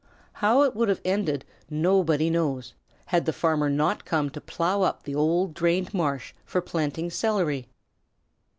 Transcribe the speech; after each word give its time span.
How 0.33 0.63
it 0.63 0.75
would 0.75 0.89
have 0.89 0.99
ended 1.05 1.45
nobody 1.69 2.31
knows, 2.31 2.73
had 3.05 3.27
the 3.27 3.31
farmer 3.31 3.69
not 3.69 4.03
come 4.03 4.31
to 4.31 4.41
plough 4.41 4.81
up 4.81 5.03
the 5.03 5.13
old 5.13 5.53
drained 5.53 5.93
marsh 5.93 6.33
for 6.43 6.59
planting 6.59 7.11
celery. 7.11 7.67